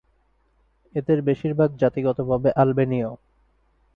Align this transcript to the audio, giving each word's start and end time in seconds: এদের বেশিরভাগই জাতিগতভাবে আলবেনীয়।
এদের 0.95 1.17
বেশিরভাগই 1.21 1.79
জাতিগতভাবে 1.81 2.49
আলবেনীয়। 2.53 3.09